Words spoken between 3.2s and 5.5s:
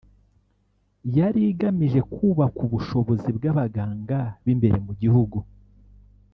bw’abaganga b’imbere mu gihugu